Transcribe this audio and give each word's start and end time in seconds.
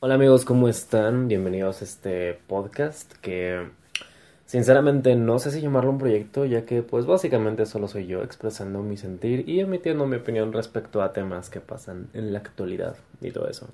Hola 0.00 0.14
amigos, 0.14 0.44
¿cómo 0.44 0.68
están? 0.68 1.26
Bienvenidos 1.26 1.80
a 1.80 1.84
este 1.84 2.38
podcast 2.46 3.12
que 3.14 3.68
sinceramente 4.46 5.16
no 5.16 5.40
sé 5.40 5.50
si 5.50 5.60
llamarlo 5.60 5.90
un 5.90 5.98
proyecto 5.98 6.44
ya 6.44 6.64
que 6.64 6.82
pues 6.82 7.04
básicamente 7.04 7.66
solo 7.66 7.88
soy 7.88 8.06
yo 8.06 8.22
expresando 8.22 8.80
mi 8.84 8.96
sentir 8.96 9.48
y 9.48 9.58
emitiendo 9.58 10.06
mi 10.06 10.14
opinión 10.14 10.52
respecto 10.52 11.02
a 11.02 11.12
temas 11.12 11.50
que 11.50 11.58
pasan 11.58 12.10
en 12.14 12.32
la 12.32 12.38
actualidad 12.38 12.94
y 13.20 13.32
todo 13.32 13.48
eso. 13.48 13.66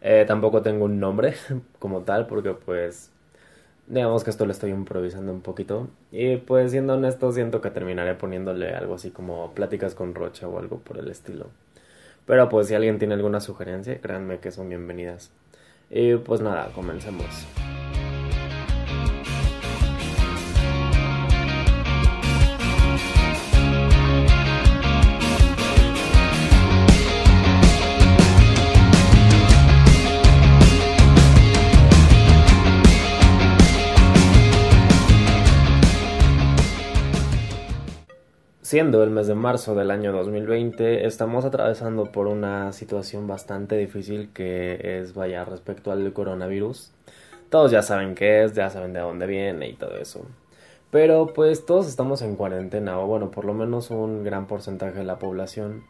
Eh, 0.00 0.24
tampoco 0.26 0.62
tengo 0.62 0.86
un 0.86 0.98
nombre 0.98 1.34
como 1.78 2.00
tal 2.04 2.26
porque 2.26 2.54
pues 2.54 3.10
digamos 3.86 4.24
que 4.24 4.30
esto 4.30 4.46
lo 4.46 4.52
estoy 4.52 4.70
improvisando 4.70 5.30
un 5.30 5.42
poquito 5.42 5.88
y 6.10 6.38
pues 6.38 6.70
siendo 6.70 6.94
honesto 6.94 7.32
siento 7.32 7.60
que 7.60 7.70
terminaré 7.70 8.14
poniéndole 8.14 8.70
algo 8.70 8.94
así 8.94 9.10
como 9.10 9.52
pláticas 9.52 9.94
con 9.94 10.14
Rocha 10.14 10.48
o 10.48 10.58
algo 10.58 10.78
por 10.78 10.96
el 10.96 11.10
estilo. 11.10 11.48
Pero 12.24 12.48
pues 12.48 12.68
si 12.68 12.74
alguien 12.74 12.98
tiene 12.98 13.12
alguna 13.12 13.40
sugerencia, 13.40 14.00
créanme 14.00 14.38
que 14.38 14.52
son 14.52 14.70
bienvenidas. 14.70 15.32
Y 15.90 16.14
pues 16.16 16.40
nada, 16.40 16.70
comencemos. 16.72 17.26
Siendo 38.70 39.02
el 39.02 39.10
mes 39.10 39.26
de 39.26 39.34
marzo 39.34 39.74
del 39.74 39.90
año 39.90 40.12
2020, 40.12 41.04
estamos 41.04 41.44
atravesando 41.44 42.12
por 42.12 42.28
una 42.28 42.72
situación 42.72 43.26
bastante 43.26 43.76
difícil 43.76 44.30
que 44.32 45.00
es, 45.00 45.12
vaya, 45.12 45.44
respecto 45.44 45.90
al 45.90 46.12
coronavirus. 46.12 46.92
Todos 47.48 47.72
ya 47.72 47.82
saben 47.82 48.14
qué 48.14 48.44
es, 48.44 48.54
ya 48.54 48.70
saben 48.70 48.92
de 48.92 49.00
dónde 49.00 49.26
viene 49.26 49.68
y 49.68 49.72
todo 49.72 49.96
eso. 49.96 50.24
Pero 50.92 51.32
pues 51.34 51.66
todos 51.66 51.88
estamos 51.88 52.22
en 52.22 52.36
cuarentena, 52.36 53.00
o 53.00 53.08
bueno, 53.08 53.32
por 53.32 53.44
lo 53.44 53.54
menos 53.54 53.90
un 53.90 54.22
gran 54.22 54.46
porcentaje 54.46 55.00
de 55.00 55.04
la 55.04 55.18
población. 55.18 55.82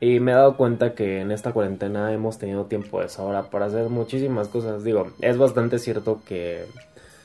Y 0.00 0.18
me 0.18 0.32
he 0.32 0.34
dado 0.34 0.56
cuenta 0.56 0.94
que 0.94 1.20
en 1.20 1.32
esta 1.32 1.52
cuarentena 1.52 2.14
hemos 2.14 2.38
tenido 2.38 2.64
tiempo 2.64 3.02
de 3.02 3.10
sobra 3.10 3.50
para 3.50 3.66
hacer 3.66 3.90
muchísimas 3.90 4.48
cosas. 4.48 4.84
Digo, 4.84 5.12
es 5.20 5.36
bastante 5.36 5.78
cierto 5.78 6.22
que 6.26 6.64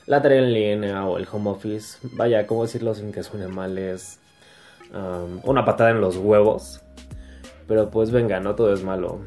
la 0.04 0.20
tarea 0.20 0.42
en 0.42 0.52
línea 0.52 1.06
o 1.06 1.16
el 1.16 1.26
home 1.32 1.48
office, 1.48 1.96
vaya, 2.12 2.46
¿cómo 2.46 2.64
decirlo 2.64 2.94
sin 2.94 3.10
que 3.10 3.22
suene 3.22 3.48
mal? 3.48 3.78
Es 3.78 4.20
una 4.92 5.64
patada 5.64 5.90
en 5.90 6.00
los 6.00 6.16
huevos. 6.16 6.82
Pero 7.66 7.90
pues 7.90 8.10
venga, 8.10 8.40
no 8.40 8.54
todo 8.54 8.72
es 8.72 8.82
malo. 8.82 9.20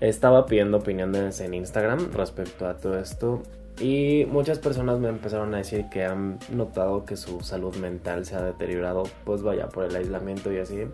Estaba 0.00 0.46
pidiendo 0.46 0.78
opiniones 0.78 1.40
en 1.40 1.54
Instagram 1.54 2.12
respecto 2.12 2.66
a 2.66 2.76
todo 2.76 2.98
esto 2.98 3.42
y 3.80 4.26
muchas 4.30 4.58
personas 4.58 4.98
me 4.98 5.08
empezaron 5.08 5.54
a 5.54 5.58
decir 5.58 5.86
que 5.90 6.04
han 6.04 6.38
notado 6.52 7.04
que 7.04 7.16
su 7.16 7.40
salud 7.40 7.74
mental 7.76 8.24
se 8.26 8.36
ha 8.36 8.42
deteriorado, 8.42 9.04
pues 9.24 9.42
vaya, 9.42 9.68
por 9.68 9.84
el 9.84 9.96
aislamiento 9.96 10.52
y 10.52 10.58
así. 10.58 10.86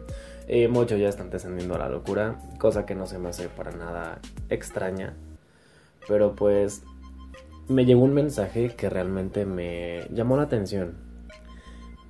Y 0.46 0.68
muchos 0.68 0.98
ya 0.98 1.08
están 1.08 1.30
descendiendo 1.30 1.74
a 1.74 1.78
la 1.78 1.88
locura, 1.88 2.38
cosa 2.58 2.86
que 2.86 2.94
no 2.94 3.06
se 3.06 3.18
me 3.18 3.28
hace 3.28 3.48
para 3.48 3.72
nada 3.72 4.20
extraña. 4.48 5.14
Pero 6.06 6.34
pues 6.34 6.82
me 7.68 7.84
llegó 7.84 8.02
un 8.02 8.14
mensaje 8.14 8.74
que 8.74 8.88
realmente 8.88 9.44
me 9.44 10.06
llamó 10.10 10.36
la 10.36 10.44
atención 10.44 10.94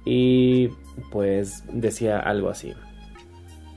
y 0.05 0.71
pues 1.11 1.65
decía 1.73 2.19
algo 2.19 2.51
así. 2.51 2.75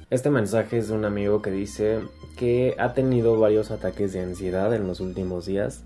Este 0.10 0.30
mensaje 0.30 0.78
es 0.78 0.90
de 0.90 0.96
un 0.96 1.06
amigo 1.06 1.42
que 1.42 1.52
dice 1.52 2.02
que 2.36 2.76
ha 2.78 2.94
tenido 2.94 3.40
varios 3.40 3.72
ataques 3.72 4.12
de 4.12 4.22
ansiedad 4.22 4.74
en 4.74 4.86
los 4.86 5.00
últimos 5.00 5.46
días, 5.46 5.84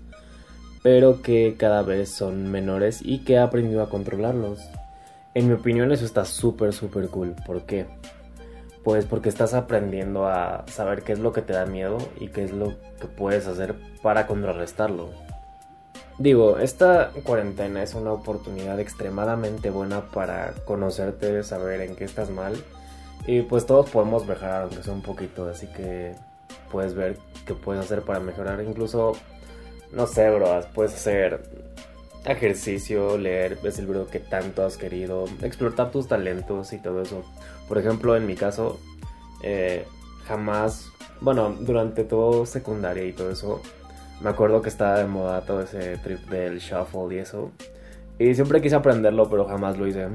pero 0.82 1.22
que 1.22 1.54
cada 1.56 1.82
vez 1.82 2.10
son 2.10 2.50
menores 2.50 3.00
y 3.02 3.24
que 3.24 3.38
ha 3.38 3.44
aprendido 3.44 3.82
a 3.82 3.88
controlarlos. 3.88 4.60
En 5.34 5.48
mi 5.48 5.54
opinión 5.54 5.92
eso 5.92 6.04
está 6.04 6.24
súper, 6.24 6.72
súper 6.72 7.08
cool. 7.08 7.34
¿Por 7.46 7.66
qué? 7.66 7.86
Pues 8.82 9.04
porque 9.04 9.28
estás 9.28 9.54
aprendiendo 9.54 10.26
a 10.26 10.64
saber 10.66 11.02
qué 11.02 11.12
es 11.12 11.18
lo 11.18 11.32
que 11.32 11.42
te 11.42 11.52
da 11.52 11.66
miedo 11.66 11.98
y 12.18 12.28
qué 12.28 12.44
es 12.44 12.52
lo 12.52 12.74
que 13.00 13.06
puedes 13.06 13.46
hacer 13.46 13.74
para 14.02 14.26
contrarrestarlo. 14.26 15.10
Digo, 16.18 16.58
esta 16.58 17.10
cuarentena 17.24 17.82
es 17.82 17.94
una 17.94 18.12
oportunidad 18.12 18.80
extremadamente 18.80 19.68
buena 19.68 20.06
para 20.06 20.54
conocerte, 20.64 21.42
saber 21.42 21.82
en 21.82 21.94
qué 21.94 22.04
estás 22.04 22.30
mal. 22.30 22.54
Y 23.26 23.42
pues 23.42 23.66
todos 23.66 23.90
podemos 23.90 24.26
mejorar, 24.26 24.62
aunque 24.62 24.82
sea 24.82 24.94
un 24.94 25.02
poquito. 25.02 25.46
Así 25.46 25.66
que 25.66 26.14
puedes 26.72 26.94
ver 26.94 27.18
qué 27.44 27.52
puedes 27.52 27.84
hacer 27.84 28.02
para 28.02 28.20
mejorar. 28.20 28.62
Incluso, 28.62 29.12
no 29.92 30.06
sé, 30.06 30.30
bro, 30.30 30.58
puedes 30.74 30.94
hacer 30.94 31.42
ejercicio, 32.24 33.18
leer 33.18 33.58
ves 33.62 33.78
el 33.78 33.84
libro 33.84 34.06
que 34.08 34.18
tanto 34.18 34.64
has 34.64 34.76
querido, 34.76 35.26
explotar 35.42 35.90
tus 35.90 36.08
talentos 36.08 36.72
y 36.72 36.78
todo 36.78 37.02
eso. 37.02 37.24
Por 37.68 37.78
ejemplo, 37.78 38.16
en 38.16 38.26
mi 38.26 38.36
caso, 38.36 38.80
eh, 39.42 39.84
jamás, 40.26 40.88
bueno, 41.20 41.54
durante 41.60 42.04
todo 42.04 42.46
secundaria 42.46 43.04
y 43.04 43.12
todo 43.12 43.30
eso, 43.30 43.60
me 44.20 44.30
acuerdo 44.30 44.62
que 44.62 44.68
estaba 44.68 44.98
de 44.98 45.06
moda 45.06 45.42
todo 45.42 45.62
ese 45.62 45.98
trip 45.98 46.20
del 46.28 46.58
shuffle 46.58 47.14
y 47.14 47.18
eso. 47.18 47.52
Y 48.18 48.34
siempre 48.34 48.62
quise 48.62 48.74
aprenderlo, 48.74 49.28
pero 49.28 49.46
jamás 49.46 49.76
lo 49.76 49.86
hice. 49.86 50.08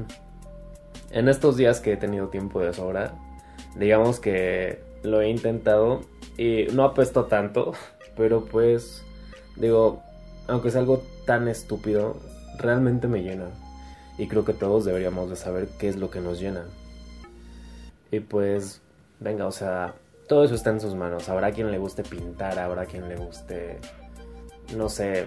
En 1.10 1.28
estos 1.28 1.56
días 1.56 1.80
que 1.80 1.92
he 1.92 1.96
tenido 1.96 2.28
tiempo 2.28 2.60
de 2.60 2.72
sobra, 2.72 3.14
digamos 3.76 4.18
que 4.18 4.80
lo 5.02 5.20
he 5.20 5.28
intentado 5.28 6.00
y 6.36 6.66
no 6.72 6.84
apesto 6.84 7.26
tanto, 7.26 7.72
pero 8.16 8.44
pues 8.44 9.04
digo, 9.56 10.02
aunque 10.48 10.68
es 10.68 10.76
algo 10.76 11.02
tan 11.26 11.48
estúpido, 11.48 12.16
realmente 12.58 13.06
me 13.08 13.22
llena. 13.22 13.50
Y 14.18 14.26
creo 14.26 14.44
que 14.44 14.52
todos 14.52 14.84
deberíamos 14.84 15.30
de 15.30 15.36
saber 15.36 15.68
qué 15.78 15.88
es 15.88 15.96
lo 15.96 16.10
que 16.10 16.20
nos 16.20 16.40
llena. 16.40 16.64
Y 18.10 18.20
pues, 18.20 18.82
venga, 19.20 19.46
o 19.46 19.52
sea, 19.52 19.94
todo 20.28 20.44
eso 20.44 20.54
está 20.54 20.70
en 20.70 20.80
sus 20.80 20.94
manos. 20.94 21.28
Habrá 21.28 21.52
quien 21.52 21.70
le 21.70 21.78
guste 21.78 22.02
pintar, 22.02 22.58
habrá 22.58 22.86
quien 22.86 23.08
le 23.08 23.16
guste, 23.16 23.78
no 24.76 24.88
sé, 24.88 25.26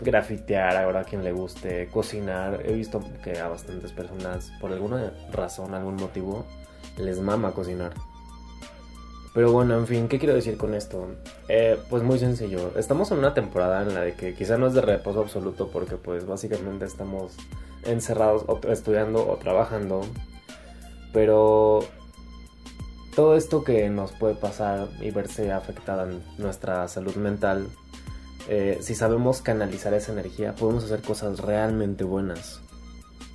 grafitear, 0.00 0.76
habrá 0.76 1.04
quien 1.04 1.24
le 1.24 1.32
guste 1.32 1.88
cocinar. 1.88 2.62
He 2.64 2.72
visto 2.72 3.00
que 3.22 3.38
a 3.38 3.48
bastantes 3.48 3.92
personas, 3.92 4.52
por 4.60 4.72
alguna 4.72 5.12
razón, 5.32 5.74
algún 5.74 5.96
motivo, 5.96 6.46
les 6.98 7.20
mama 7.20 7.52
cocinar. 7.52 7.92
Pero 9.36 9.52
bueno, 9.52 9.76
en 9.76 9.86
fin, 9.86 10.08
¿qué 10.08 10.18
quiero 10.18 10.34
decir 10.34 10.56
con 10.56 10.72
esto? 10.72 11.08
Eh, 11.48 11.78
pues 11.90 12.02
muy 12.02 12.18
sencillo. 12.18 12.72
Estamos 12.74 13.10
en 13.10 13.18
una 13.18 13.34
temporada 13.34 13.82
en 13.82 13.94
la 13.94 14.10
que 14.12 14.34
quizá 14.34 14.56
no 14.56 14.66
es 14.66 14.72
de 14.72 14.80
reposo 14.80 15.20
absoluto 15.20 15.68
porque 15.68 15.96
pues 15.96 16.24
básicamente 16.24 16.86
estamos 16.86 17.36
encerrados 17.84 18.46
estudiando 18.66 19.28
o 19.28 19.36
trabajando. 19.36 20.00
Pero 21.12 21.80
todo 23.16 23.34
esto 23.34 23.64
que 23.64 23.88
nos 23.88 24.12
puede 24.12 24.34
pasar 24.34 24.88
y 25.00 25.10
verse 25.10 25.50
afectada 25.50 26.04
en 26.04 26.22
nuestra 26.36 26.86
salud 26.86 27.16
mental, 27.16 27.66
eh, 28.46 28.76
si 28.82 28.94
sabemos 28.94 29.40
canalizar 29.40 29.94
esa 29.94 30.12
energía, 30.12 30.54
podemos 30.54 30.84
hacer 30.84 31.00
cosas 31.00 31.40
realmente 31.40 32.04
buenas. 32.04 32.60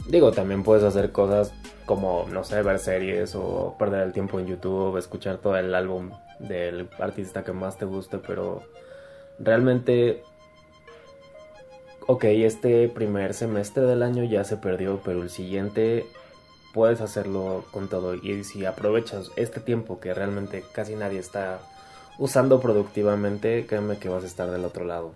Digo, 0.07 0.31
también 0.31 0.61
puedes 0.61 0.83
hacer 0.83 1.11
cosas 1.11 1.51
como, 1.87 2.27
no 2.31 2.43
sé, 2.43 2.61
ver 2.61 2.77
series 2.77 3.33
o 3.33 3.75
perder 3.79 4.03
el 4.03 4.13
tiempo 4.13 4.39
en 4.39 4.45
YouTube, 4.45 4.97
escuchar 4.97 5.39
todo 5.39 5.57
el 5.57 5.73
álbum 5.73 6.11
del 6.37 6.87
artista 6.99 7.43
que 7.43 7.51
más 7.51 7.79
te 7.79 7.85
guste, 7.85 8.19
pero 8.19 8.61
realmente, 9.39 10.21
ok, 12.05 12.23
este 12.25 12.87
primer 12.87 13.33
semestre 13.33 13.81
del 13.81 14.03
año 14.03 14.23
ya 14.25 14.43
se 14.43 14.57
perdió, 14.57 15.01
pero 15.03 15.23
el 15.23 15.31
siguiente 15.31 16.05
puedes 16.73 17.01
hacerlo 17.01 17.65
con 17.71 17.87
todo 17.87 18.15
y 18.15 18.43
si 18.43 18.65
aprovechas 18.65 19.31
este 19.35 19.59
tiempo 19.59 19.99
que 19.99 20.13
realmente 20.13 20.63
casi 20.73 20.95
nadie 20.95 21.19
está 21.19 21.59
usando 22.17 22.59
productivamente, 22.59 23.65
créeme 23.65 23.97
que 23.97 24.09
vas 24.09 24.23
a 24.23 24.27
estar 24.27 24.51
del 24.51 24.65
otro 24.65 24.85
lado. 24.85 25.13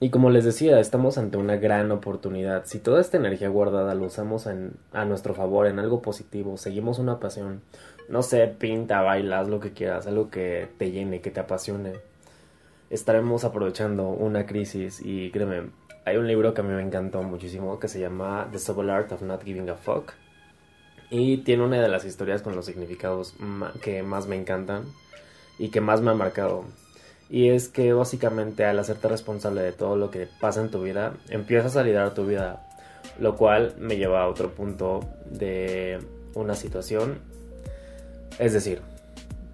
Y 0.00 0.10
como 0.10 0.30
les 0.30 0.44
decía, 0.44 0.80
estamos 0.80 1.16
ante 1.16 1.36
una 1.36 1.56
gran 1.56 1.92
oportunidad. 1.92 2.64
Si 2.66 2.80
toda 2.80 3.00
esta 3.00 3.18
energía 3.18 3.48
guardada 3.48 3.94
lo 3.94 4.06
usamos 4.06 4.48
a 4.48 5.04
nuestro 5.04 5.32
favor, 5.32 5.68
en 5.68 5.78
algo 5.78 6.02
positivo, 6.02 6.56
seguimos 6.56 6.98
una 6.98 7.20
pasión, 7.20 7.62
no 8.08 8.22
sé, 8.24 8.48
pinta, 8.48 9.00
bailas, 9.02 9.48
lo 9.48 9.60
que 9.60 9.72
quieras, 9.72 10.08
algo 10.08 10.28
que 10.28 10.68
te 10.76 10.90
llene, 10.90 11.20
que 11.20 11.30
te 11.30 11.38
apasione, 11.38 11.92
estaremos 12.90 13.44
aprovechando 13.44 14.08
una 14.08 14.44
crisis 14.44 15.00
y 15.04 15.30
créeme, 15.30 15.70
hay 16.04 16.16
un 16.16 16.26
libro 16.26 16.52
que 16.52 16.62
a 16.62 16.64
mí 16.64 16.74
me 16.74 16.82
encantó 16.82 17.22
muchísimo 17.22 17.78
que 17.78 17.86
se 17.86 18.00
llama 18.00 18.48
The 18.50 18.58
Subtle 18.58 18.90
Art 18.90 19.12
of 19.12 19.22
Not 19.22 19.44
Giving 19.44 19.70
a 19.70 19.76
Fuck 19.76 20.14
y 21.12 21.36
tiene 21.36 21.62
una 21.62 21.78
de 21.78 21.90
las 21.90 22.06
historias 22.06 22.40
con 22.40 22.56
los 22.56 22.64
significados 22.64 23.34
que 23.82 24.02
más 24.02 24.26
me 24.26 24.34
encantan 24.34 24.86
y 25.58 25.68
que 25.68 25.82
más 25.82 26.00
me 26.00 26.10
ha 26.10 26.14
marcado. 26.14 26.64
Y 27.28 27.50
es 27.50 27.68
que 27.68 27.92
básicamente 27.92 28.64
al 28.64 28.78
hacerte 28.78 29.08
responsable 29.08 29.60
de 29.60 29.72
todo 29.72 29.96
lo 29.96 30.10
que 30.10 30.26
pasa 30.40 30.62
en 30.62 30.70
tu 30.70 30.82
vida, 30.82 31.12
empiezas 31.28 31.76
a 31.76 31.82
liderar 31.82 32.14
tu 32.14 32.24
vida. 32.24 32.66
Lo 33.20 33.36
cual 33.36 33.74
me 33.78 33.98
lleva 33.98 34.22
a 34.22 34.28
otro 34.28 34.54
punto 34.54 35.00
de 35.26 35.98
una 36.32 36.54
situación. 36.54 37.18
Es 38.38 38.54
decir, 38.54 38.80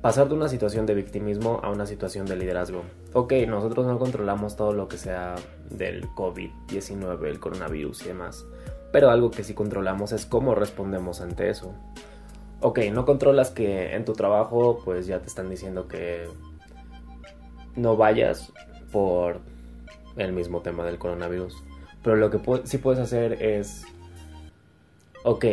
pasar 0.00 0.28
de 0.28 0.34
una 0.34 0.48
situación 0.48 0.86
de 0.86 0.94
victimismo 0.94 1.58
a 1.64 1.70
una 1.70 1.86
situación 1.86 2.26
de 2.26 2.36
liderazgo. 2.36 2.84
ok, 3.14 3.32
nosotros 3.48 3.84
no 3.84 3.98
controlamos 3.98 4.54
todo 4.54 4.72
lo 4.72 4.86
que 4.86 4.96
sea 4.96 5.34
del 5.70 6.04
COVID-19, 6.10 7.26
el 7.26 7.40
coronavirus 7.40 8.02
y 8.02 8.08
demás, 8.08 8.44
pero 8.92 9.10
algo 9.10 9.30
que 9.30 9.44
sí 9.44 9.54
controlamos 9.54 10.12
es 10.12 10.26
cómo 10.26 10.54
respondemos 10.54 11.20
ante 11.20 11.50
eso. 11.50 11.72
Ok, 12.60 12.80
no 12.92 13.04
controlas 13.04 13.50
que 13.50 13.94
en 13.94 14.04
tu 14.04 14.14
trabajo 14.14 14.80
pues 14.84 15.06
ya 15.06 15.20
te 15.20 15.26
están 15.26 15.48
diciendo 15.48 15.86
que 15.86 16.28
no 17.76 17.96
vayas 17.96 18.52
por 18.90 19.40
el 20.16 20.32
mismo 20.32 20.60
tema 20.60 20.84
del 20.84 20.98
coronavirus, 20.98 21.54
pero 22.02 22.16
lo 22.16 22.30
que 22.30 22.40
sí 22.64 22.78
puedes 22.78 23.00
hacer 23.00 23.42
es, 23.42 23.84
ok, 25.22 25.44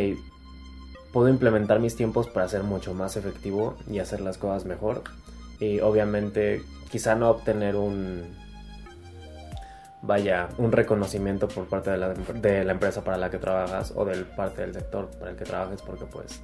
puedo 1.12 1.28
implementar 1.28 1.80
mis 1.80 1.96
tiempos 1.96 2.26
para 2.28 2.48
ser 2.48 2.62
mucho 2.62 2.92
más 2.94 3.16
efectivo 3.16 3.76
y 3.90 4.00
hacer 4.00 4.20
las 4.20 4.38
cosas 4.38 4.64
mejor. 4.64 5.02
Y 5.60 5.80
obviamente 5.80 6.62
quizá 6.90 7.14
no 7.14 7.30
obtener 7.30 7.76
un 7.76 8.24
vaya 10.06 10.48
un 10.58 10.72
reconocimiento 10.72 11.48
por 11.48 11.66
parte 11.66 11.90
de 11.90 11.98
la, 11.98 12.14
de 12.14 12.64
la 12.64 12.72
empresa 12.72 13.02
para 13.02 13.16
la 13.16 13.30
que 13.30 13.38
trabajas 13.38 13.92
o 13.94 14.04
del 14.04 14.24
parte 14.24 14.62
del 14.62 14.74
sector 14.74 15.08
para 15.18 15.32
el 15.32 15.36
que 15.36 15.44
trabajes 15.44 15.82
porque 15.82 16.04
pues 16.04 16.40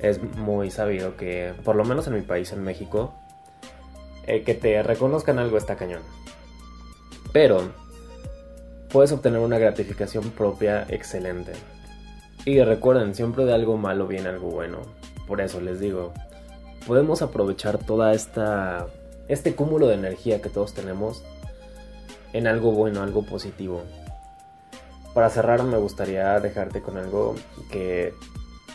es 0.00 0.22
muy 0.36 0.70
sabido 0.70 1.16
que 1.16 1.54
por 1.64 1.76
lo 1.76 1.84
menos 1.84 2.06
en 2.06 2.14
mi 2.14 2.22
país 2.22 2.52
en 2.52 2.62
México 2.62 3.14
eh, 4.26 4.42
que 4.42 4.54
te 4.54 4.82
reconozcan 4.82 5.38
algo 5.38 5.56
está 5.56 5.76
cañón. 5.76 6.02
Pero 7.32 7.70
puedes 8.88 9.12
obtener 9.12 9.40
una 9.40 9.58
gratificación 9.58 10.30
propia 10.30 10.86
excelente. 10.88 11.52
Y 12.44 12.60
recuerden 12.62 13.14
siempre 13.14 13.44
de 13.44 13.54
algo 13.54 13.76
malo 13.76 14.06
viene 14.06 14.28
algo 14.28 14.50
bueno. 14.50 14.78
Por 15.26 15.40
eso 15.40 15.60
les 15.60 15.80
digo 15.80 16.12
podemos 16.86 17.20
aprovechar 17.20 17.78
toda 17.78 18.12
esta 18.12 18.86
este 19.28 19.54
cúmulo 19.54 19.88
de 19.88 19.94
energía 19.94 20.40
que 20.40 20.48
todos 20.48 20.72
tenemos 20.72 21.24
en 22.36 22.46
algo 22.46 22.72
bueno, 22.72 23.02
algo 23.02 23.22
positivo. 23.22 23.82
Para 25.14 25.30
cerrar 25.30 25.62
me 25.62 25.78
gustaría 25.78 26.38
dejarte 26.40 26.82
con 26.82 26.98
algo 26.98 27.34
que 27.70 28.12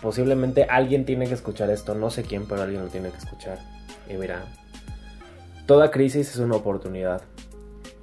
posiblemente 0.02 0.64
alguien 0.64 1.06
tiene 1.06 1.28
que 1.28 1.36
escuchar 1.36 1.70
esto, 1.70 1.94
no 1.94 2.10
sé 2.10 2.24
quién, 2.24 2.48
pero 2.48 2.64
alguien 2.64 2.82
lo 2.84 2.88
tiene 2.90 3.12
que 3.12 3.18
escuchar. 3.18 3.60
Y 4.10 4.14
mira, 4.14 4.46
toda 5.68 5.92
crisis 5.92 6.32
es 6.32 6.38
una 6.38 6.56
oportunidad. 6.56 7.22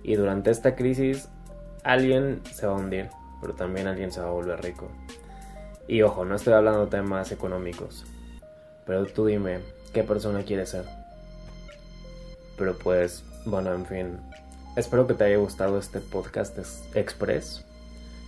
Y 0.05 0.15
durante 0.15 0.51
esta 0.53 0.77
crisis 0.77 1.29
alguien 1.83 2.41
se 2.53 2.67
va 2.67 2.75
a 2.75 2.77
hundir, 2.77 3.11
pero 3.41 3.55
también 3.55 3.89
alguien 3.89 4.13
se 4.13 4.21
va 4.21 4.29
a 4.29 4.33
volver 4.33 4.63
rico. 4.63 4.89
Y 5.89 6.03
ojo, 6.03 6.25
no 6.25 6.37
estoy 6.37 6.53
hablando 6.53 6.85
de 6.85 6.91
temas 6.91 7.33
económicos, 7.33 8.05
pero 8.87 9.05
tú 9.07 9.27
dime, 9.27 9.59
¿qué 9.93 10.05
persona 10.05 10.45
quieres 10.45 10.71
ser? 10.71 10.85
Pero 12.57 12.79
pues, 12.79 13.25
bueno, 13.45 13.75
en 13.75 13.87
fin. 13.87 14.21
Espero 14.79 15.09
que 15.09 15.15
te 15.15 15.25
haya 15.25 15.39
gustado 15.39 15.77
este 15.77 15.99
podcast 15.99 16.57
express. 16.95 17.65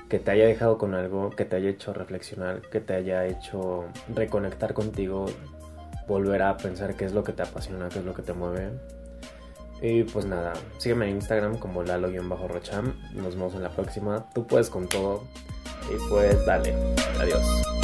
Que 0.08 0.18
te 0.18 0.32
haya 0.32 0.46
dejado 0.46 0.78
con 0.78 0.94
algo, 0.94 1.30
que 1.30 1.44
te 1.44 1.54
haya 1.54 1.70
hecho 1.70 1.92
reflexionar, 1.92 2.60
que 2.62 2.80
te 2.80 2.92
haya 2.92 3.24
hecho 3.24 3.84
reconectar 4.12 4.74
contigo, 4.74 5.26
volver 6.08 6.42
a 6.42 6.56
pensar 6.56 6.96
qué 6.96 7.04
es 7.04 7.12
lo 7.12 7.22
que 7.22 7.32
te 7.32 7.44
apasiona, 7.44 7.88
qué 7.88 8.00
es 8.00 8.04
lo 8.04 8.14
que 8.14 8.22
te 8.22 8.32
mueve. 8.32 8.70
Y 9.80 10.02
pues 10.02 10.26
nada, 10.26 10.54
sígueme 10.78 11.08
en 11.08 11.18
Instagram 11.18 11.56
como 11.56 11.84
lalo-rocham. 11.84 12.94
Nos 13.14 13.36
vemos 13.36 13.54
en 13.54 13.62
la 13.62 13.70
próxima. 13.70 14.26
Tú 14.34 14.44
puedes 14.44 14.70
con 14.70 14.88
todo. 14.88 15.22
Y 15.88 16.10
pues 16.10 16.44
dale. 16.46 16.74
Adiós. 17.20 17.79